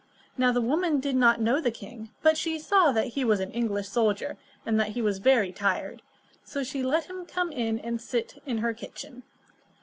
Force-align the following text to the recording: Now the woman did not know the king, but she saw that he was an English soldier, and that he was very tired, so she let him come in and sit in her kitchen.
Now 0.35 0.51
the 0.51 0.61
woman 0.63 0.99
did 0.99 1.15
not 1.15 1.39
know 1.41 1.61
the 1.61 1.69
king, 1.69 2.09
but 2.23 2.35
she 2.35 2.57
saw 2.57 2.91
that 2.91 3.09
he 3.09 3.23
was 3.23 3.39
an 3.39 3.51
English 3.51 3.87
soldier, 3.87 4.35
and 4.65 4.79
that 4.79 4.93
he 4.93 4.99
was 5.03 5.19
very 5.19 5.51
tired, 5.51 6.01
so 6.43 6.63
she 6.63 6.81
let 6.81 7.05
him 7.05 7.23
come 7.27 7.51
in 7.51 7.77
and 7.77 8.01
sit 8.01 8.41
in 8.47 8.57
her 8.65 8.73
kitchen. 8.73 9.21